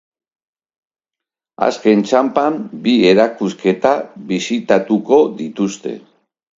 Azken 1.65 2.01
txanpan, 2.09 2.59
bi 2.89 2.97
erakusketa 3.13 3.95
bisitatuko 4.35 5.25
dituzte. 5.41 5.99